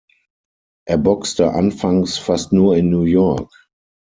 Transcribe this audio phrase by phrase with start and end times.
[0.87, 3.51] Er boxte anfangs fast nur in New York.